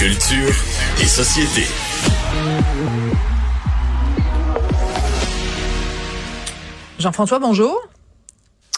Culture 0.00 0.54
et 0.98 1.04
société. 1.04 1.66
Jean-François, 6.98 7.38
bonjour. 7.38 7.78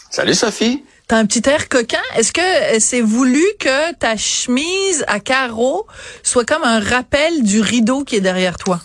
Salut 0.09 0.33
Sophie. 0.33 0.83
T'as 1.07 1.19
un 1.19 1.25
petit 1.25 1.49
air 1.49 1.69
coquin. 1.69 2.01
Est-ce 2.17 2.33
que 2.33 2.77
c'est 2.81 2.99
voulu 2.99 3.41
que 3.57 3.93
ta 3.93 4.17
chemise 4.17 5.05
à 5.07 5.21
carreaux 5.21 5.87
soit 6.23 6.43
comme 6.43 6.65
un 6.65 6.81
rappel 6.81 7.43
du 7.43 7.61
rideau 7.61 8.03
qui 8.03 8.17
est 8.17 8.21
derrière 8.21 8.57
toi? 8.57 8.81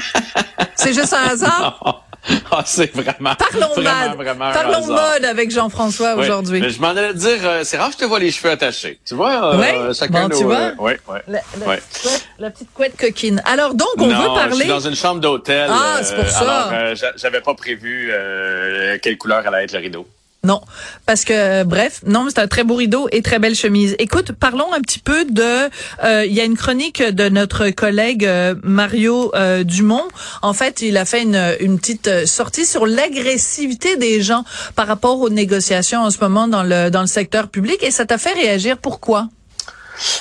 c'est 0.76 0.92
juste 0.92 1.14
un 1.14 1.24
hasard? 1.24 2.04
Ah, 2.54 2.62
c'est 2.66 2.94
vraiment. 2.94 3.34
Parlons 3.34 3.74
vraiment, 3.74 4.08
mode. 4.10 4.16
Vraiment 4.26 4.52
Parlons 4.52 4.86
mode 4.86 5.24
avec 5.24 5.50
Jean-François 5.50 6.14
Oui. 6.16 6.24
aujourd'hui. 6.24 6.62
Je 6.70 6.80
m'en 6.80 6.88
allais 6.90 7.14
dire, 7.14 7.38
euh, 7.44 7.62
c'est 7.64 7.76
rare 7.78 7.88
que 7.88 7.94
je 7.94 7.98
te 7.98 8.04
vois 8.04 8.18
les 8.18 8.30
cheveux 8.30 8.50
attachés. 8.50 9.00
Tu 9.06 9.14
vois, 9.14 9.54
euh, 9.54 9.58
Oui? 9.88 9.94
chacun 9.94 10.22
Bon, 10.24 10.28
nos, 10.28 10.38
tu 10.38 10.44
vois? 10.44 10.56
euh, 10.56 10.74
ouais. 10.78 11.22
La, 11.28 11.40
petite 11.40 11.62
couette, 11.64 12.28
la 12.38 12.50
petite 12.50 12.72
couette 12.74 12.96
coquine. 12.98 13.42
Alors 13.46 13.74
donc, 13.74 13.88
on 13.98 14.06
non, 14.06 14.16
veut 14.16 14.22
je 14.28 14.34
parler. 14.34 14.54
suis 14.56 14.68
dans 14.68 14.80
une 14.80 14.94
chambre 14.94 15.20
d'hôtel. 15.20 15.68
Ah, 15.72 15.98
c'est 16.02 16.14
pour 16.14 16.28
ça. 16.28 16.70
Euh, 16.72 16.94
j'avais 17.16 17.40
pas 17.40 17.54
prévu 17.54 18.10
euh, 18.12 18.98
quelle 19.02 19.18
couleur 19.18 19.46
allait 19.46 19.64
être 19.64 19.72
le 19.72 19.78
rideau. 19.80 20.06
Non, 20.44 20.60
parce 21.06 21.24
que 21.24 21.62
bref, 21.62 22.00
non, 22.04 22.26
c'est 22.28 22.40
un 22.40 22.48
très 22.48 22.64
beau 22.64 22.74
rideau 22.74 23.06
et 23.12 23.22
très 23.22 23.38
belle 23.38 23.54
chemise. 23.54 23.94
Écoute, 24.00 24.32
parlons 24.32 24.72
un 24.72 24.80
petit 24.80 24.98
peu 24.98 25.24
de. 25.24 25.70
euh, 26.02 26.26
Il 26.26 26.32
y 26.32 26.40
a 26.40 26.44
une 26.44 26.56
chronique 26.56 27.00
de 27.00 27.28
notre 27.28 27.70
collègue 27.70 28.26
euh, 28.26 28.56
Mario 28.64 29.30
euh, 29.36 29.62
Dumont. 29.62 30.02
En 30.42 30.52
fait, 30.52 30.80
il 30.82 30.96
a 30.96 31.04
fait 31.04 31.22
une, 31.22 31.40
une 31.60 31.78
petite 31.78 32.26
sortie 32.26 32.66
sur 32.66 32.86
l'agressivité 32.86 33.96
des 33.96 34.20
gens 34.20 34.44
par 34.74 34.88
rapport 34.88 35.20
aux 35.20 35.30
négociations 35.30 36.00
en 36.00 36.10
ce 36.10 36.18
moment 36.20 36.48
dans 36.48 36.64
le 36.64 36.90
dans 36.90 37.02
le 37.02 37.06
secteur 37.06 37.46
public 37.46 37.80
et 37.84 37.92
ça 37.92 38.04
t'a 38.04 38.18
fait 38.18 38.32
réagir. 38.32 38.78
Pourquoi? 38.78 39.28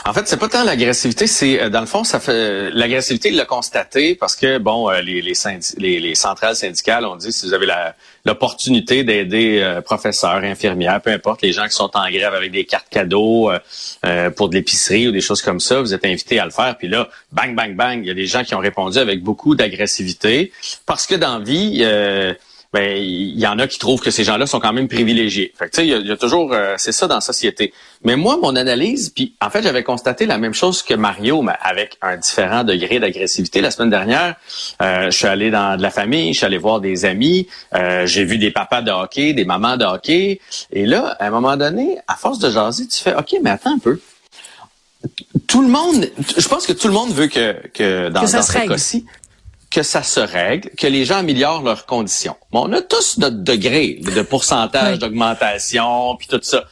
En 0.05 0.13
fait, 0.13 0.27
c'est 0.27 0.38
pas 0.38 0.49
tant 0.49 0.63
l'agressivité, 0.63 1.27
c'est 1.27 1.61
euh, 1.61 1.70
dans 1.70 1.81
le 1.81 1.85
fond, 1.85 2.03
ça 2.03 2.20
fait 2.20 2.70
l'agressivité, 2.71 3.30
il 3.30 3.36
l'a 3.36 3.45
constaté 3.45 4.16
parce 4.16 4.36
que 4.36 4.58
bon, 4.58 4.89
euh, 4.89 5.02
les 5.02 5.22
les, 5.22 5.33
les 5.77 6.00
les 6.00 6.16
centrales 6.16 6.55
syndicales 6.55 7.05
ont 7.05 7.16
dit 7.16 7.31
si 7.31 7.45
vous 7.45 7.53
avez 7.53 7.67
l'opportunité 8.25 9.03
d'aider 9.03 9.59
euh, 9.61 9.81
professeurs, 9.81 10.44
infirmières, 10.44 11.02
peu 11.02 11.11
importe, 11.11 11.42
les 11.42 11.53
gens 11.53 11.66
qui 11.66 11.75
sont 11.75 11.92
en 11.95 12.09
grève 12.09 12.33
avec 12.33 12.52
des 12.52 12.66
cartes 12.66 12.89
cadeaux 12.89 13.49
euh, 13.49 13.59
euh, 14.05 14.30
pour 14.30 14.49
de 14.49 14.55
l'épicerie 14.55 15.08
ou 15.08 15.11
des 15.11 15.22
choses 15.22 15.42
comme 15.42 15.59
ça, 15.59 15.81
vous 15.81 15.94
êtes 15.94 16.05
invités 16.05 16.39
à 16.39 16.45
le 16.45 16.52
faire. 16.52 16.77
Puis 16.77 16.88
là, 16.88 17.09
bang 17.31 17.55
bang 17.55 17.75
bang, 17.75 17.99
il 18.02 18.08
y 18.08 18.11
a 18.11 18.16
des 18.16 18.27
gens 18.27 18.44
qui 18.44 18.53
ont 18.55 18.59
répondu 18.59 18.97
avec 18.99 19.23
beaucoup 19.23 19.55
d'agressivité 19.55 20.52
parce 20.86 21.08
que 21.08 21.16
dans 21.16 21.39
vie. 21.39 21.80
euh, 21.81 22.33
ben 22.73 22.97
il 22.97 23.38
y 23.38 23.45
en 23.47 23.59
a 23.59 23.67
qui 23.67 23.80
trouvent 23.80 24.00
que 24.00 24.11
ces 24.11 24.23
gens-là 24.23 24.45
sont 24.45 24.59
quand 24.61 24.72
même 24.72 24.88
privilégiés. 24.88 25.53
Fait 25.58 25.66
que 25.66 25.72
tu 25.72 25.81
sais, 25.81 25.86
il 25.88 25.89
y 25.89 25.94
a- 25.94 25.97
il 25.97 26.08
y, 26.08 26.11
a 26.11 26.16
toujours 26.17 26.53
euh, 26.53 26.75
c'est 26.77 26.94
ça 26.94 27.05
dans 27.08 27.16
la 27.16 27.22
société. 27.22 27.73
Mais 28.03 28.16
moi, 28.16 28.38
mon 28.41 28.55
analyse, 28.55 29.09
puis 29.09 29.36
en 29.41 29.50
fait, 29.50 29.61
j'avais 29.61 29.83
constaté 29.83 30.25
la 30.25 30.38
même 30.38 30.53
chose 30.53 30.81
que 30.81 30.94
Mario, 30.94 31.42
mais 31.42 31.52
avec 31.61 31.97
un 32.02 32.16
différent 32.17 32.64
degré 32.64 32.99
d'agressivité. 32.99 33.59
La 33.59 33.72
semaine 33.72 33.89
dernière, 33.89 34.36
euh, 34.81 35.11
je 35.11 35.17
suis 35.17 35.27
allé 35.27 35.52
dans 35.52 35.75
de 35.75 35.81
la 35.81 35.89
famille, 35.92 36.31
je 36.33 36.38
suis 36.38 36.45
allé 36.45 36.58
voir 36.58 36.80
des 36.80 37.03
amis, 37.05 37.47
euh, 37.75 38.05
j'ai 38.05 38.23
vu 38.23 38.38
des 38.38 38.52
papas 38.52 38.81
de 38.81 38.92
hockey, 38.92 39.33
des 39.33 39.44
mamans 39.45 39.75
de 39.75 39.83
hockey, 39.86 40.39
et 40.72 40.86
là, 40.86 41.17
à 41.19 41.27
un 41.27 41.30
moment 41.30 41.58
donné, 41.58 41.97
à 42.08 42.16
force 42.16 42.39
de 42.39 42.49
jaser, 42.49 42.88
tu 42.88 42.97
fais, 43.03 43.14
ok, 43.16 43.36
mais 43.44 43.49
attends 43.49 43.73
un 43.75 43.80
peu. 43.80 43.99
Tout 45.47 45.61
le 45.61 45.67
monde, 45.67 46.08
je 46.38 46.47
pense 46.47 46.66
que 46.67 46.73
tout 46.73 46.88
le 46.88 46.94
monde 46.94 47.11
veut 47.11 47.27
que, 47.27 47.55
que 47.73 48.09
dans, 48.09 48.22
Que 48.22 48.25
dans 48.38 48.42
ce 48.44 48.52
cas-ci, 48.69 49.05
que 49.72 49.83
ça 49.83 50.03
se 50.03 50.19
règle, 50.19 50.69
que 50.77 50.86
les 50.86 51.05
gens 51.05 51.17
améliorent 51.17 51.64
leurs 51.64 51.86
conditions. 51.86 52.36
Bon, 52.52 52.67
on 52.67 52.73
a 52.73 52.81
tous 52.81 53.17
notre 53.17 53.38
degré 53.38 54.00
de 54.02 54.22
pourcentage 54.22 55.00
d'augmentation, 55.00 56.16
puis 56.17 56.27
tout 56.27 56.39
ça. 56.44 56.66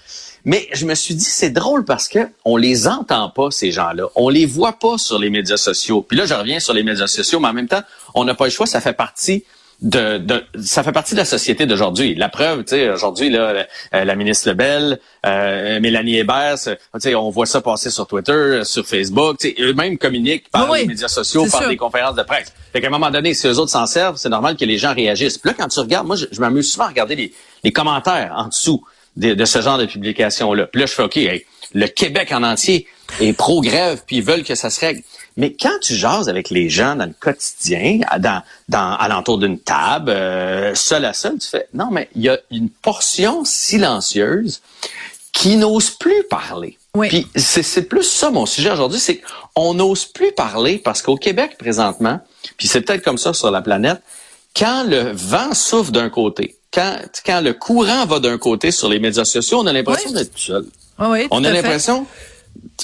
Mais 0.45 0.67
je 0.73 0.85
me 0.85 0.95
suis 0.95 1.15
dit, 1.15 1.25
c'est 1.25 1.49
drôle 1.49 1.85
parce 1.85 2.07
que 2.07 2.19
on 2.45 2.57
les 2.57 2.87
entend 2.87 3.29
pas, 3.29 3.51
ces 3.51 3.71
gens-là. 3.71 4.07
On 4.15 4.29
les 4.29 4.45
voit 4.45 4.73
pas 4.73 4.97
sur 4.97 5.17
les 5.17 5.29
médias 5.29 5.57
sociaux. 5.57 6.01
Puis 6.01 6.17
là, 6.17 6.25
je 6.25 6.33
reviens 6.33 6.59
sur 6.59 6.73
les 6.73 6.83
médias 6.83 7.07
sociaux, 7.07 7.39
mais 7.39 7.47
en 7.47 7.53
même 7.53 7.67
temps, 7.67 7.83
on 8.15 8.25
n'a 8.25 8.35
pas 8.35 8.45
le 8.45 8.51
choix, 8.51 8.65
ça 8.65 8.81
fait 8.81 8.93
partie 8.93 9.43
de, 9.81 10.17
de 10.17 10.43
ça 10.61 10.83
fait 10.83 10.91
partie 10.91 11.13
de 11.13 11.19
la 11.19 11.25
société 11.25 11.65
d'aujourd'hui. 11.65 12.13
La 12.15 12.27
preuve, 12.27 12.65
tu 12.65 12.71
sais, 12.75 12.89
aujourd'hui 12.89 13.29
là, 13.29 13.53
la, 13.53 13.67
euh, 13.93 14.03
la 14.03 14.15
ministre 14.15 14.49
Lebel, 14.49 14.99
euh, 15.25 15.79
Mélanie 15.79 16.17
Hébert, 16.17 16.55
tu 16.61 16.71
sais, 16.99 17.15
on 17.15 17.29
voit 17.29 17.45
ça 17.45 17.61
passer 17.61 17.89
sur 17.89 18.05
Twitter, 18.05 18.61
sur 18.63 18.85
Facebook, 18.85 19.37
tu 19.39 19.49
sais, 19.49 19.55
eux-mêmes 19.61 19.97
communiquent 19.97 20.49
par 20.51 20.69
Oui, 20.69 20.79
les 20.81 20.87
médias 20.87 21.07
sociaux, 21.07 21.45
par 21.49 21.61
sûr. 21.61 21.69
des 21.69 21.77
conférences 21.77 22.15
de 22.15 22.23
presse. 22.23 22.51
Fait 22.73 22.81
qu'à 22.81 22.87
un 22.87 22.91
moment 22.91 23.09
donné, 23.09 23.33
si 23.33 23.47
eux 23.47 23.57
autres 23.57 23.71
s'en 23.71 23.85
servent, 23.85 24.17
c'est 24.17 24.29
normal 24.29 24.57
que 24.57 24.65
les 24.65 24.77
gens 24.77 24.93
réagissent. 24.93 25.37
Puis 25.37 25.49
là, 25.49 25.55
quand 25.57 25.67
tu 25.69 25.79
regardes, 25.79 26.07
moi, 26.07 26.17
je, 26.17 26.25
je 26.31 26.41
m'amuse 26.41 26.71
souvent 26.71 26.85
à 26.85 26.89
regarder 26.89 27.15
les, 27.15 27.33
les 27.63 27.71
commentaires 27.71 28.33
en 28.35 28.47
dessous 28.47 28.83
de, 29.15 29.33
de 29.33 29.45
ce 29.45 29.61
genre 29.61 29.77
de 29.77 29.85
publication-là. 29.85 30.67
Puis 30.67 30.81
là, 30.81 30.87
je 30.87 30.93
fais 30.93 31.03
OK, 31.03 31.17
hey, 31.17 31.45
le 31.73 31.87
Québec 31.87 32.31
en 32.31 32.43
entier 32.43 32.87
est 33.21 33.33
pro-grève, 33.33 34.01
puis 34.05 34.17
ils 34.17 34.23
veulent 34.23 34.43
que 34.43 34.55
ça 34.55 34.69
se 34.69 34.79
règle. 34.79 35.01
Mais 35.39 35.53
quand 35.53 35.79
tu 35.81 35.95
jases 35.95 36.29
avec 36.29 36.49
les 36.49 36.69
gens 36.69 36.95
dans 36.95 37.05
le 37.05 37.13
quotidien, 37.19 37.99
dans, 38.19 38.43
dans 38.67 38.95
alentour 38.97 39.37
d'une 39.37 39.57
table, 39.57 40.11
euh, 40.11 40.75
seul 40.75 41.05
à 41.05 41.13
seul, 41.13 41.39
tu 41.39 41.47
fais 41.47 41.67
non, 41.73 41.89
mais 41.91 42.09
il 42.13 42.21
y 42.23 42.29
a 42.29 42.37
une 42.51 42.69
portion 42.69 43.45
silencieuse 43.45 44.61
qui 45.31 45.55
n'ose 45.55 45.91
plus 45.91 46.23
parler. 46.29 46.77
Oui. 46.95 47.07
Puis 47.07 47.27
c'est 47.35 47.83
plus 47.83 48.03
ça 48.03 48.31
mon 48.31 48.45
sujet 48.45 48.71
aujourd'hui, 48.71 48.99
c'est 48.99 49.21
qu'on 49.55 49.73
n'ose 49.75 50.05
plus 50.05 50.31
parler 50.33 50.77
parce 50.77 51.01
qu'au 51.01 51.15
Québec 51.15 51.57
présentement, 51.57 52.19
puis 52.57 52.67
c'est 52.67 52.81
peut-être 52.81 53.03
comme 53.03 53.17
ça 53.17 53.33
sur 53.33 53.49
la 53.49 53.61
planète, 53.61 54.01
quand 54.55 54.83
le 54.83 55.11
vent 55.13 55.53
souffle 55.53 55.91
d'un 55.91 56.09
côté, 56.09 56.57
quand, 56.73 56.97
quand 57.25 57.41
le 57.41 57.53
courant 57.53 58.05
va 58.05 58.19
d'un 58.19 58.37
côté 58.37 58.71
sur 58.71 58.89
les 58.89 58.99
médias 58.99 59.25
sociaux, 59.25 59.59
on 59.61 59.67
a 59.67 59.73
l'impression 59.73 60.09
Oui. 60.09 60.15
d'être 60.17 60.33
tout 60.33 60.39
seul. 60.39 60.65
Oui, 60.99 61.07
oui, 61.11 61.27
On 61.31 61.43
a 61.45 61.51
l'impression, 61.51 62.05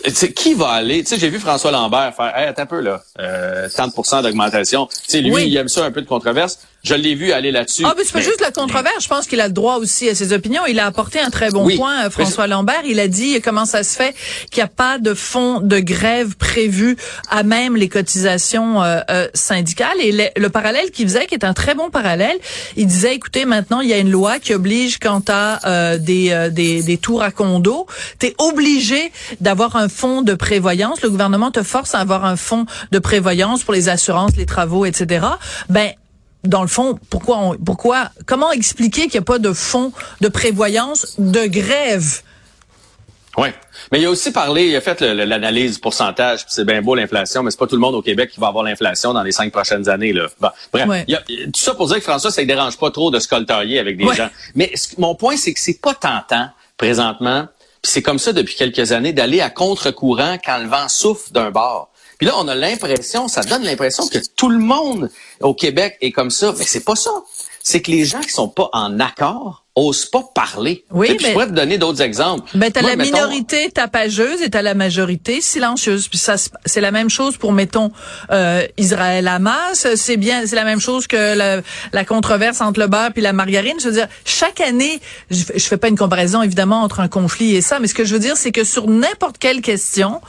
tu 0.03 0.12
sais, 0.12 0.31
qui 0.34 0.53
va 0.53 0.70
aller? 0.70 1.03
Tu 1.03 1.09
sais, 1.09 1.20
j'ai 1.20 1.30
vu 1.30 1.40
François 1.40 1.72
Lambert 1.72 2.14
faire, 2.16 2.38
hey, 2.38 2.48
attends 2.48 2.64
un 2.64 2.66
peu 2.66 2.81
là, 2.81 3.02
euh, 3.20 3.68
30% 3.70 4.22
d'augmentation. 4.24 4.88
Tu 4.88 4.96
sais, 5.08 5.22
lui, 5.22 5.31
Oui. 5.31 5.48
il 5.48 5.58
aime 5.58 5.68
ça 5.70 5.86
un 5.86 5.92
peu 5.92 6.02
de 6.02 6.08
controverse. 6.08 6.59
Je 6.85 6.94
l'ai 6.94 7.16
vu 7.16 7.31
aller 7.31 7.51
là-dessus. 7.51 7.84
Ah, 7.85 7.94
mais 7.97 8.03
c'est 8.06 8.13
pas 8.13 8.22
juste 8.22 8.41
la 8.41 8.51
controverse. 8.51 9.03
Je 9.03 9.07
pense 9.07 9.25
qu'il 9.25 9.41
a 9.41 9.47
le 9.47 9.53
droit 9.53 9.78
aussi 9.78 10.07
à 10.07 10.13
ses 10.13 10.34
opinions. 10.34 10.62
Il 10.68 10.79
a 10.79 10.85
apporté 10.85 11.19
un 11.19 11.31
très 11.31 11.50
bon 11.50 11.66
Oui. 11.66 11.78
point, 11.78 12.06
euh, 12.06 12.09
François 12.12 12.46
Lambert. 12.46 12.84
Il 12.85 13.00
a 13.00 13.07
dit 13.07 13.41
comment 13.41 13.66
ça 13.66 13.84
se 13.84 13.96
fait 13.96 14.13
qu'il 14.51 14.62
n'y 14.62 14.66
a 14.66 14.68
pas 14.68 15.00
de 15.00 15.16
fonds 15.16 15.62
de 15.62 15.79
grève 15.79 16.35
prévu 16.35 16.96
à 17.31 17.41
même 17.41 17.75
les 17.75 17.90
cotisations 17.90 18.84
euh, 18.84 19.00
euh, 19.09 19.28
syndicales. 19.34 19.97
Et 20.00 20.12
le, 20.12 20.25
le 20.38 20.50
parallèle 20.50 20.91
qu'il 20.91 21.07
faisait, 21.07 21.25
qui 21.25 21.34
est 21.34 21.44
un 21.44 21.53
très 21.53 21.73
bon 21.73 21.90
parallèle, 21.90 22.38
il 22.78 22.85
disait, 22.85 23.16
écoutez, 23.16 23.46
maintenant, 23.46 23.81
il 23.81 23.90
y 23.90 23.94
a 23.94 23.97
une 23.97 24.12
loi 24.12 24.38
qui 24.38 24.53
oblige 24.53 25.00
quand 25.00 25.22
tu 25.25 25.31
as 25.31 25.97
des, 25.97 26.29
euh, 26.31 26.50
des, 26.50 26.84
des 26.84 26.97
tours 26.97 27.23
à 27.23 27.31
condo, 27.31 27.88
tu 28.19 28.28
es 28.28 28.35
obligé 28.38 29.12
d'avoir 29.41 29.75
un 29.75 29.90
fonds 29.90 30.22
de 30.22 30.35
prévoyance. 30.35 31.02
Le 31.02 31.09
gouvernement 31.09 31.50
te 31.50 31.63
force 31.63 31.96
à 31.96 32.00
avoir 32.00 32.25
un 32.25 32.35
fonds 32.35 32.66
de 32.91 33.00
prévoyance 33.00 33.63
pour 33.63 33.73
les 33.73 33.90
assurances, 33.90 34.35
les 34.38 34.46
travaux, 34.46 34.85
etc. 34.85 35.25
Ben, 35.69 35.91
dans 36.46 36.62
le 36.62 36.68
fond, 36.68 36.98
pourquoi, 37.10 37.38
on, 37.38 37.56
pourquoi, 37.58 38.10
comment 38.26 38.52
expliquer 38.52 39.04
qu'il 39.04 39.12
n'y 39.14 39.18
a 39.20 39.22
pas 39.24 39.40
de 39.40 39.54
fonds 39.54 39.92
de 40.22 40.28
prévoyance 40.28 41.16
de 41.18 41.46
grève? 41.46 42.22
Oui. 43.38 43.50
Mais 43.92 44.00
il 44.00 44.06
a 44.06 44.10
aussi 44.10 44.32
parlé, 44.32 44.68
il 44.70 44.76
a 44.78 44.82
fait 44.82 45.02
l'analyse 45.02 45.74
du 45.76 45.80
pourcentage, 45.82 46.46
c'est 46.48 46.64
bien 46.66 46.82
beau 46.82 46.96
l'inflation, 46.96 47.44
mais 47.44 47.52
c'est 47.52 47.60
pas 47.60 47.68
tout 47.68 47.76
le 47.76 47.82
monde 47.82 47.96
au 47.96 48.02
Québec 48.02 48.32
qui 48.34 48.40
va 48.40 48.48
avoir 48.48 48.64
l'inflation 48.64 49.14
dans 49.14 49.24
les 49.24 49.34
cinq 49.34 49.52
prochaines 49.52 49.90
années. 49.90 50.14
Là. 50.14 50.28
Bon, 50.40 50.50
bref, 50.72 50.88
Ouais. 50.88 51.04
il 51.08 51.12
y 51.12 51.16
a- 51.18 51.22
tout 51.48 51.60
ça 51.60 51.76
pour 51.76 51.88
dire 51.88 51.98
que 51.98 52.04
François, 52.04 52.32
ça 52.32 52.42
ne 52.42 52.48
dérange 52.48 52.78
pas 52.78 52.92
trop 52.92 53.12
de 53.12 53.20
se 53.20 53.28
coltailler 53.28 53.78
avec 53.78 53.98
des 53.98 54.06
Ouais. 54.06 54.16
gens. 54.16 54.30
Mais 54.56 54.72
ce- 54.76 55.00
mon 55.00 55.16
point, 55.16 55.36
c'est 55.36 55.54
que 55.54 55.60
c'est 55.60 55.82
pas 55.82 55.94
tentant 55.94 56.48
présentement, 56.78 57.48
puis 57.82 57.92
c'est 57.92 58.02
comme 58.02 58.20
ça 58.20 58.32
depuis 58.32 58.56
quelques 58.56 58.94
années, 58.94 59.12
d'aller 59.12 59.42
à 59.42 59.50
contre-courant 59.50 60.38
quand 60.44 60.58
le 60.60 60.68
vent 60.68 60.88
souffle 60.88 61.32
d'un 61.34 61.52
bord. 61.52 61.90
Puis 62.18 62.28
là, 62.28 62.34
on 62.38 62.48
a 62.48 62.56
l'impression, 62.56 63.28
ça 63.28 63.42
donne 63.42 63.64
l'impression 63.64 64.08
que 64.08 64.20
tout 64.36 64.50
le 64.50 64.59
monde 64.59 65.09
au 65.42 65.53
Québec 65.53 65.98
est 66.02 66.12
comme 66.12 66.31
ça. 66.31 66.53
Mais 66.58 66.66
c'est 66.66 66.84
pas 66.84 66.96
ça. 66.96 67.12
C'est 67.62 67.81
que 67.81 67.92
les 67.92 68.06
gens 68.06 68.22
qui 68.22 68.30
sont 68.30 68.48
pas 68.48 68.70
en 68.74 69.00
accord 69.00 69.65
osent 69.75 70.06
pas 70.06 70.24
parler. 70.34 70.86
Oui, 70.91 71.08
Tu 71.08 71.13
sais, 71.13 71.19
mais- 71.22 71.28
je 71.28 71.34
pourrais 71.34 71.47
te 71.47 71.52
donner 71.52 71.78
d'autres 71.78 72.02
exemples. 72.02 72.50
Ben, 72.56 72.72
t'as 72.72 72.81
la 72.81 72.96
mettons- 72.96 73.12
minorité 73.12 73.69
tapageuse 73.72 74.41
et 74.41 74.50
t'as 74.50 74.62
la 74.62 74.74
majorité 74.74 75.41
silencieuse. 75.41 76.08
Puis 76.08 76.17
ça, 76.17 76.35
c'est 76.66 76.79
la 76.82 76.91
même 76.91 77.09
chose 77.09 77.35
pour, 77.35 77.52
mettons, 77.52 77.91
euh, 78.32 78.66
Israël-Hamas. 78.78 79.88
C'est 79.96 80.17
bien, 80.17 80.46
c'est 80.46 80.55
la 80.55 80.64
même 80.64 80.79
chose 80.79 81.08
que 81.08 81.35
la, 81.35 81.61
la 81.94 82.05
controverse 82.05 82.61
entre 82.61 82.79
le 82.79 82.88
beurre 82.88 83.11
puis 83.14 83.22
la 83.22 83.34
margarine. 83.34 83.76
Je 83.79 83.85
veux 83.88 83.94
dire, 83.94 84.08
chaque 84.23 84.61
année, 84.61 85.00
je, 85.29 85.44
je 85.55 85.64
fais 85.66 85.78
pas 85.78 85.90
une 85.90 85.97
comparaison, 85.97 86.41
évidemment, 86.41 86.82
entre 86.82 87.00
un 87.02 87.08
conflit 87.08 87.55
et 87.55 87.61
ça, 87.61 87.79
mais 87.79 87.88
ce 87.88 87.94
que 87.94 88.05
je 88.05 88.14
veux 88.14 88.20
dire, 88.20 88.38
c'est 88.38 88.52
que 88.52 88.64
sur 88.64 88.88
n'importe 88.88 89.38
quelle 89.38 89.61
question, 89.61 90.22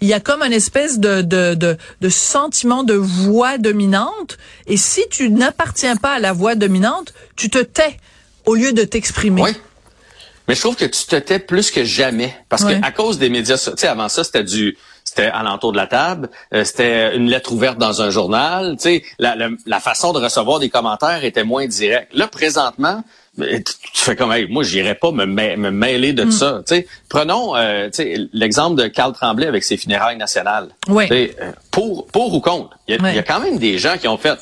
il 0.00 0.08
y 0.08 0.12
a 0.12 0.20
comme 0.20 0.42
une 0.42 0.52
espèce 0.52 0.98
de, 0.98 1.22
de, 1.22 1.54
de, 1.54 1.76
de 2.00 2.08
sentiment 2.08 2.84
de 2.84 2.94
voix 2.94 3.58
dominante. 3.58 4.36
Et 4.66 4.76
si 4.76 5.02
tu 5.10 5.30
n'appartiens 5.30 5.96
pas 5.96 6.12
à 6.12 6.18
la 6.18 6.32
voix 6.32 6.54
dominante, 6.54 7.14
tu 7.36 7.48
te 7.50 7.58
tais 7.58 7.96
au 8.50 8.54
lieu 8.54 8.72
de 8.72 8.84
t'exprimer. 8.84 9.42
Oui. 9.42 9.50
Mais 10.48 10.54
je 10.56 10.60
trouve 10.60 10.74
que 10.74 10.84
tu 10.84 11.04
te 11.04 11.16
tais 11.16 11.38
plus 11.38 11.70
que 11.70 11.84
jamais. 11.84 12.34
Parce 12.48 12.64
Ouais. 12.64 12.80
que 12.80 12.84
à 12.84 12.90
cause 12.90 13.18
des 13.18 13.28
médias 13.28 13.56
sociaux, 13.56 13.76
tu 13.76 13.82
sais, 13.82 13.86
avant 13.86 14.08
ça, 14.08 14.24
c'était 14.24 14.44
du 14.44 14.76
c'était 15.04 15.26
alentour 15.26 15.72
de 15.72 15.76
la 15.76 15.86
table, 15.86 16.28
euh, 16.54 16.64
c'était 16.64 17.16
une 17.16 17.28
lettre 17.28 17.52
ouverte 17.52 17.78
dans 17.78 18.00
un 18.02 18.10
journal, 18.10 18.76
tu 18.76 18.82
sais, 18.82 19.04
la, 19.18 19.34
la, 19.34 19.48
la 19.66 19.80
façon 19.80 20.12
de 20.12 20.20
recevoir 20.20 20.60
des 20.60 20.68
commentaires 20.68 21.24
était 21.24 21.42
moins 21.42 21.66
directe. 21.66 22.12
Là, 22.12 22.28
présentement, 22.28 23.02
tu, 23.38 23.62
fais 23.94 24.16
comme, 24.16 24.32
hey, 24.32 24.46
moi, 24.48 24.62
j'irais 24.62 24.94
pas 24.94 25.10
me, 25.10 25.24
me, 25.24 25.70
mêler 25.70 26.12
de 26.12 26.24
mm. 26.24 26.32
ça. 26.32 26.62
sais 26.66 26.86
prenons 27.08 27.56
euh, 27.56 27.88
l'exemple 28.32 28.80
de 28.80 28.88
Carl 28.88 29.12
Tremblay 29.12 29.46
avec 29.46 29.64
ses 29.64 29.76
funérailles 29.76 30.16
nationales. 30.16 30.68
Oui. 30.88 31.06
Euh, 31.10 31.52
pour, 31.70 32.06
pour 32.08 32.34
ou 32.34 32.40
contre? 32.40 32.76
Il 32.88 32.96
y, 32.96 33.18
a, 33.18 33.22
quand 33.22 33.40
même 33.40 33.58
des 33.58 33.78
gens 33.78 33.96
qui 33.98 34.08
ont 34.08 34.18
fait 34.18 34.38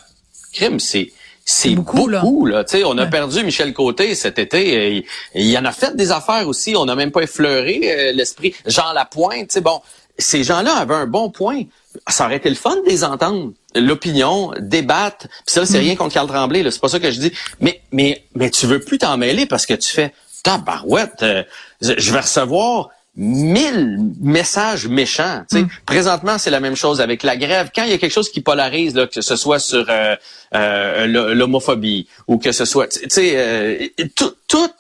crime, 0.53 0.81
c'est 0.81 1.13
c'est 1.51 1.71
beaucoup, 1.71 2.09
beaucoup, 2.11 2.45
là. 2.45 2.63
Tu 2.63 2.77
sais, 2.77 2.85
on 2.85 2.99
a 2.99 3.07
perdu 3.07 3.43
Michel 3.43 3.73
Côté 3.73 4.15
cet 4.15 4.39
été. 4.39 5.07
Il, 5.35 5.47
y 5.47 5.57
en 5.57 5.65
a 5.65 5.73
fait 5.73 5.97
des 5.97 6.13
affaires 6.13 6.47
aussi. 6.47 6.77
On 6.77 6.85
n'a 6.85 6.95
même 6.95 7.11
pas 7.11 7.23
effleuré 7.23 7.81
euh, 7.85 8.13
l'esprit. 8.13 8.55
Jean 8.67 8.93
Lapointe, 8.93 9.49
tu 9.49 9.55
sais, 9.55 9.61
bon, 9.63 9.81
ces 10.19 10.45
gens-là 10.45 10.75
avaient 10.75 10.95
un 10.95 11.07
bon 11.07 11.31
point. 11.31 11.63
Ça 12.07 12.27
aurait 12.27 12.37
été 12.37 12.51
le 12.51 12.55
fun 12.55 12.77
de 12.77 12.91
les 12.91 13.03
entendre. 13.03 13.53
L'opinion, 13.75 14.53
débattre. 14.59 15.27
Puis 15.27 15.55
ça, 15.55 15.65
c'est 15.65 15.79
mm. 15.79 15.85
rien 15.85 15.97
contre 15.97 16.13
Carl 16.13 16.29
Tremblay. 16.29 16.71
C'est 16.71 16.83
pas 16.83 16.89
ça 16.89 17.01
que 17.01 17.11
je 17.11 17.19
dis. 17.19 17.33
Mais, 17.61 17.81
mais, 17.93 18.25
mais 18.35 18.51
tu 18.51 18.67
veux 18.67 18.81
plus 18.81 18.99
t'en 18.99 19.17
mêler 19.17 19.47
parce 19.47 19.65
que 19.65 19.73
tu 19.73 19.89
fais 19.89 20.13
tabarouette. 20.43 21.23
Euh, 21.23 21.45
je 21.81 22.13
vais 22.13 22.21
recevoir 22.21 22.91
mille 23.19 23.99
messages 24.21 24.87
méchants. 24.87 25.43
Mm. 25.53 25.65
Présentement, 25.85 26.39
c'est 26.39 26.51
la 26.51 26.61
même 26.61 26.77
chose 26.77 27.01
avec 27.01 27.25
la 27.25 27.37
grève. 27.37 27.71
Quand 27.75 27.83
il 27.83 27.91
y 27.91 27.93
a 27.93 27.99
quelque 27.99 28.13
chose 28.13 28.31
qui 28.31 28.41
polarise, 28.41 28.95
là, 28.95 29.09
que 29.09 29.21
ce 29.21 29.35
soit 29.35 29.59
sur 29.59 29.85
euh, 29.91 30.15
euh, 30.55 31.35
l'homophobie 31.35 32.07
ou 32.29 32.39
que 32.39 32.53
ce 32.53 32.65
soit, 32.65 32.87
tu 32.87 33.09
sais, 33.09 33.33
euh, 33.35 33.89
tout, 34.15 34.33
tout 34.47 34.71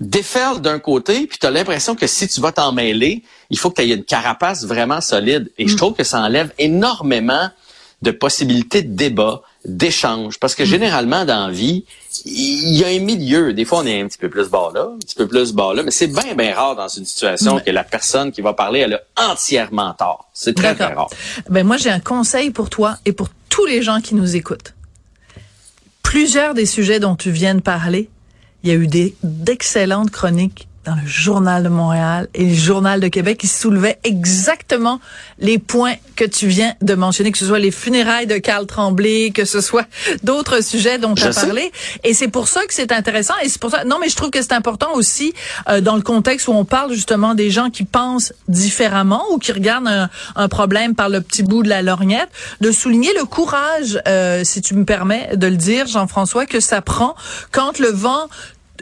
déferle 0.00 0.60
d'un 0.62 0.78
côté, 0.78 1.26
puis 1.26 1.38
tu 1.38 1.46
as 1.46 1.50
l'impression 1.50 1.94
que 1.94 2.06
si 2.06 2.26
tu 2.28 2.40
vas 2.40 2.52
t'en 2.52 2.72
mêler, 2.72 3.22
il 3.50 3.58
faut 3.58 3.70
que 3.70 3.82
tu 3.82 3.88
aies 3.88 3.94
une 3.94 4.04
carapace 4.04 4.64
vraiment 4.64 5.02
solide. 5.02 5.52
Et 5.58 5.68
je 5.68 5.74
mm. 5.74 5.76
trouve 5.76 5.92
que 5.92 6.04
ça 6.04 6.20
enlève 6.20 6.52
énormément 6.58 7.50
de 8.00 8.10
possibilités 8.10 8.82
de 8.82 8.94
débat, 8.94 9.42
d'échange. 9.66 10.38
Parce 10.38 10.54
que 10.54 10.62
mm. 10.62 10.66
généralement, 10.66 11.24
dans 11.24 11.48
la 11.48 11.52
vie, 11.52 11.84
il 12.24 12.76
y 12.76 12.84
a 12.84 12.88
un 12.88 13.00
milieu. 13.00 13.52
Des 13.52 13.64
fois, 13.64 13.80
on 13.80 13.86
est 13.86 14.00
un 14.00 14.06
petit 14.06 14.18
peu 14.18 14.30
plus 14.30 14.48
bas 14.48 14.70
là, 14.74 14.90
un 14.94 14.98
petit 14.98 15.14
peu 15.14 15.26
plus 15.26 15.52
bas 15.52 15.74
là, 15.74 15.82
mais 15.82 15.90
c'est 15.90 16.06
bien, 16.06 16.34
bien 16.34 16.54
rare 16.54 16.76
dans 16.76 16.88
une 16.88 17.04
situation 17.04 17.60
que 17.60 17.70
la 17.70 17.84
personne 17.84 18.32
qui 18.32 18.40
va 18.40 18.52
parler, 18.52 18.80
elle 18.80 18.94
a 19.16 19.30
entièrement 19.30 19.92
tort. 19.94 20.30
C'est 20.32 20.54
très, 20.54 20.74
très 20.74 20.94
rare. 20.94 21.10
Ben, 21.50 21.66
moi, 21.66 21.76
j'ai 21.76 21.90
un 21.90 22.00
conseil 22.00 22.50
pour 22.50 22.70
toi 22.70 22.96
et 23.04 23.12
pour 23.12 23.28
tous 23.48 23.66
les 23.66 23.82
gens 23.82 24.00
qui 24.00 24.14
nous 24.14 24.36
écoutent. 24.36 24.74
Plusieurs 26.02 26.54
des 26.54 26.66
sujets 26.66 27.00
dont 27.00 27.16
tu 27.16 27.30
viens 27.30 27.54
de 27.54 27.60
parler, 27.60 28.08
il 28.62 28.70
y 28.70 28.72
a 28.72 28.76
eu 28.76 28.86
des 28.86 29.14
d'excellentes 29.22 30.10
chroniques 30.10 30.68
dans 30.86 30.94
le 30.94 31.06
Journal 31.06 31.64
de 31.64 31.68
Montréal 31.68 32.28
et 32.32 32.44
le 32.44 32.54
Journal 32.54 33.00
de 33.00 33.08
Québec 33.08 33.38
qui 33.38 33.48
soulevait 33.48 33.98
exactement 34.04 35.00
les 35.40 35.58
points 35.58 35.94
que 36.14 36.24
tu 36.24 36.46
viens 36.46 36.74
de 36.80 36.94
mentionner, 36.94 37.32
que 37.32 37.38
ce 37.38 37.46
soit 37.46 37.58
les 37.58 37.72
funérailles 37.72 38.28
de 38.28 38.38
Carl 38.38 38.66
Tremblay, 38.66 39.32
que 39.34 39.44
ce 39.44 39.60
soit 39.60 39.86
d'autres 40.22 40.62
sujets 40.62 40.98
dont 40.98 41.14
tu 41.14 41.24
as 41.24 41.34
parlé. 41.34 41.72
Et 42.04 42.14
c'est 42.14 42.28
pour 42.28 42.46
ça 42.46 42.64
que 42.66 42.72
c'est 42.72 42.92
intéressant. 42.92 43.34
Et 43.42 43.48
c'est 43.48 43.60
pour 43.60 43.70
ça. 43.70 43.84
Non, 43.84 43.98
mais 44.00 44.08
je 44.08 44.14
trouve 44.14 44.30
que 44.30 44.40
c'est 44.40 44.52
important 44.52 44.94
aussi 44.94 45.34
euh, 45.68 45.80
dans 45.80 45.96
le 45.96 46.02
contexte 46.02 46.46
où 46.46 46.52
on 46.52 46.64
parle 46.64 46.92
justement 46.92 47.34
des 47.34 47.50
gens 47.50 47.68
qui 47.68 47.84
pensent 47.84 48.32
différemment 48.46 49.24
ou 49.32 49.38
qui 49.38 49.50
regardent 49.50 49.88
un, 49.88 50.08
un 50.36 50.48
problème 50.48 50.94
par 50.94 51.08
le 51.08 51.20
petit 51.20 51.42
bout 51.42 51.64
de 51.64 51.68
la 51.68 51.82
lorgnette, 51.82 52.28
de 52.60 52.70
souligner 52.70 53.10
le 53.18 53.24
courage, 53.24 54.00
euh, 54.06 54.44
si 54.44 54.62
tu 54.62 54.74
me 54.74 54.84
permets 54.84 55.36
de 55.36 55.48
le 55.48 55.56
dire, 55.56 55.88
Jean-François, 55.88 56.46
que 56.46 56.60
ça 56.60 56.80
prend 56.80 57.16
quand 57.50 57.80
le 57.80 57.88
vent 57.88 58.28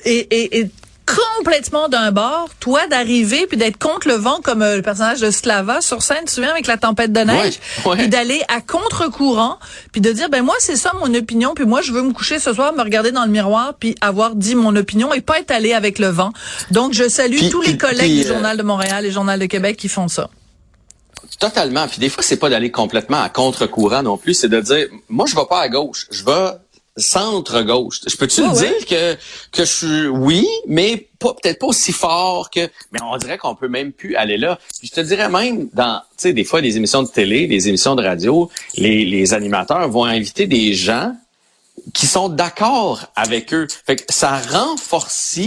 est, 0.05 0.33
est, 0.33 0.59
est 0.59 0.71
complètement 1.07 1.89
d'un 1.89 2.13
bord, 2.13 2.49
toi 2.61 2.87
d'arriver 2.87 3.47
puis 3.47 3.57
d'être 3.57 3.79
contre 3.79 4.09
le 4.09 4.15
vent 4.15 4.41
comme 4.43 4.63
euh, 4.63 4.77
le 4.77 4.83
personnage 4.83 5.21
de 5.21 5.31
Slava 5.31 5.81
sur 5.81 6.03
scène, 6.03 6.21
tu 6.21 6.25
te 6.27 6.31
souviens 6.33 6.51
avec 6.51 6.67
la 6.67 6.77
tempête 6.77 7.13
de 7.13 7.21
neige, 7.21 7.61
puis 7.97 8.09
d'aller 8.09 8.43
à 8.49 8.61
contre-courant, 8.61 9.59
puis 9.93 10.01
de 10.01 10.13
dire 10.13 10.29
ben 10.31 10.43
moi 10.43 10.55
c'est 10.61 10.77
ça 10.77 10.93
mon 11.01 11.13
opinion, 11.15 11.55
puis 11.55 11.67
moi 11.67 11.83
je 11.83 11.93
veux 11.93 12.03
me 12.03 12.13
coucher 12.13 12.39
ce 12.39 12.53
soir, 12.53 12.73
me 12.75 12.83
regarder 12.83 13.13
dans 13.13 13.25
le 13.25 13.31
miroir 13.31 13.75
puis 13.79 13.95
avoir 14.01 14.35
dit 14.35 14.55
mon 14.55 14.75
opinion 14.77 15.13
et 15.13 15.21
pas 15.21 15.41
être 15.41 15.51
allé 15.51 15.73
avec 15.73 15.99
le 15.99 16.09
vent. 16.09 16.33
Donc 16.71 16.95
je 16.95 17.09
salue 17.09 17.51
tous 17.51 17.63
les 17.63 17.77
collègues 17.77 18.23
du 18.23 18.25
euh, 18.25 18.35
Journal 18.35 18.57
de 18.57 18.63
Montréal 18.63 19.05
et 19.05 19.11
Journal 19.11 19.39
de 19.39 19.47
Québec 19.47 19.77
qui 19.77 19.89
font 19.89 20.09
ça. 20.09 20.31
Totalement. 21.39 21.89
Puis 21.89 21.99
des 21.99 22.09
fois, 22.09 22.23
c'est 22.23 22.37
pas 22.37 22.49
d'aller 22.49 22.71
complètement 22.71 23.21
à 23.21 23.29
contre-courant 23.29 24.03
non 24.03 24.17
plus, 24.17 24.35
c'est 24.35 24.49
de 24.49 24.61
dire, 24.61 24.87
moi, 25.09 25.27
je 25.29 25.35
vais 25.35 25.47
pas 25.49 25.61
à 25.61 25.69
gauche, 25.69 26.07
je 26.11 26.25
vais 26.25 26.53
centre-gauche. 26.97 28.01
Je 28.07 28.17
peux-tu 28.17 28.43
dire 28.53 28.87
que, 28.89 29.15
que 29.51 29.65
je 29.65 29.65
suis, 29.65 30.07
oui, 30.07 30.47
mais 30.67 31.09
pas, 31.19 31.35
peut-être 31.35 31.59
pas 31.59 31.67
aussi 31.67 31.93
fort 31.93 32.51
que, 32.51 32.69
mais 32.93 33.01
on 33.03 33.17
dirait 33.17 33.39
qu'on 33.39 33.57
peut 33.57 33.69
même 33.69 33.93
plus 33.93 34.15
aller 34.17 34.37
là. 34.37 34.59
je 34.83 34.91
te 34.91 35.01
dirais 35.01 35.29
même 35.29 35.69
dans, 35.73 36.01
tu 36.17 36.23
sais, 36.29 36.33
des 36.33 36.45
fois, 36.45 36.61
des 36.61 36.77
émissions 36.77 37.03
de 37.03 37.09
télé, 37.09 37.47
des 37.47 37.69
émissions 37.69 37.95
de 37.97 38.05
radio, 38.05 38.51
les, 38.77 39.05
les 39.05 39.35
animateurs 39.35 39.89
vont 39.89 40.05
inviter 40.05 40.47
des 40.47 40.75
gens 40.75 41.15
qui 41.93 42.07
sont 42.07 42.29
d'accord 42.29 43.07
avec 43.17 43.53
eux. 43.53 43.67
Fait 43.87 43.97
que 43.97 44.05
ça 44.09 44.39
renforce 44.39 45.39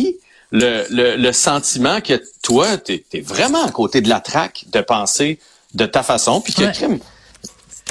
le, 0.51 0.85
le, 0.89 1.15
le 1.15 1.31
sentiment 1.33 2.01
que 2.01 2.21
toi, 2.41 2.77
tu 2.77 3.03
es, 3.13 3.21
vraiment 3.21 3.63
à 3.63 3.71
côté 3.71 4.01
de 4.01 4.09
la 4.09 4.19
traque 4.19 4.65
de 4.71 4.81
penser 4.81 5.39
de 5.73 5.85
ta 5.85 6.03
façon, 6.03 6.41
puis 6.41 6.53
que, 6.53 6.63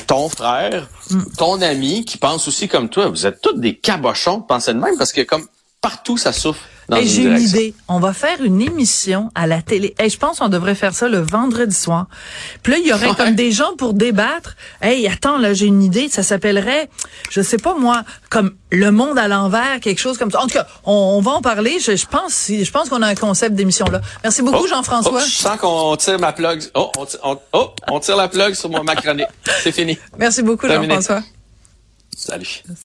ton 0.06 0.28
frère, 0.28 0.88
ton 1.36 1.60
ami 1.62 2.04
qui 2.04 2.18
pense 2.18 2.48
aussi 2.48 2.68
comme 2.68 2.88
toi. 2.88 3.08
Vous 3.08 3.26
êtes 3.26 3.40
tous 3.40 3.58
des 3.58 3.76
cabochons 3.76 4.38
de 4.38 4.44
penser 4.44 4.72
de 4.74 4.78
même 4.78 4.96
parce 4.98 5.12
que 5.12 5.22
comme 5.22 5.46
partout 5.80 6.16
ça 6.16 6.32
souffre. 6.32 6.62
Et 6.94 7.06
j'ai 7.06 7.24
une 7.24 7.40
idée. 7.40 7.74
On 7.88 7.98
va 7.98 8.12
faire 8.12 8.42
une 8.42 8.60
émission 8.60 9.30
à 9.34 9.46
la 9.46 9.60
télé. 9.62 9.94
Et 9.98 10.08
je 10.08 10.18
pense 10.18 10.38
qu'on 10.38 10.48
devrait 10.48 10.74
faire 10.74 10.94
ça 10.94 11.08
le 11.08 11.18
vendredi 11.18 11.74
soir. 11.74 12.06
Puis 12.62 12.72
là, 12.72 12.78
il 12.78 12.86
y 12.86 12.92
aurait 12.92 13.14
comme 13.14 13.34
des 13.34 13.50
gens 13.50 13.74
pour 13.76 13.94
débattre. 13.94 14.56
Hey, 14.80 15.08
attends, 15.08 15.38
là, 15.38 15.52
j'ai 15.52 15.66
une 15.66 15.82
idée. 15.82 16.08
Ça 16.08 16.22
s'appellerait, 16.22 16.88
je 17.30 17.42
sais 17.42 17.58
pas 17.58 17.74
moi, 17.74 18.04
comme 18.30 18.54
le 18.70 18.90
monde 18.92 19.18
à 19.18 19.26
l'envers, 19.26 19.80
quelque 19.80 19.98
chose 19.98 20.16
comme 20.16 20.30
ça. 20.30 20.40
En 20.40 20.46
tout 20.46 20.54
cas, 20.54 20.66
on, 20.84 21.20
va 21.20 21.32
en 21.32 21.42
parler. 21.42 21.78
Je, 21.80 21.96
je 21.96 22.06
pense, 22.06 22.46
je 22.48 22.70
pense 22.70 22.88
qu'on 22.88 23.02
a 23.02 23.06
un 23.08 23.14
concept 23.14 23.56
d'émission 23.56 23.86
là. 23.86 24.00
Merci 24.22 24.42
beaucoup, 24.42 24.64
oh, 24.64 24.68
Jean-François. 24.68 25.20
Oh, 25.22 25.26
je 25.26 25.32
sens 25.32 25.56
qu'on 25.58 25.96
tire 25.96 26.18
ma 26.20 26.32
plug. 26.32 26.62
Oh, 26.74 26.92
on, 27.22 27.38
oh, 27.52 27.70
on 27.88 28.00
tire 28.00 28.16
la 28.16 28.28
plug 28.28 28.54
sur 28.54 28.70
mon 28.70 28.84
macroné. 28.84 29.26
C'est 29.62 29.72
fini. 29.72 29.98
Merci 30.18 30.42
beaucoup, 30.42 30.68
Jean-François. 30.68 31.22
Salut. 32.16 32.62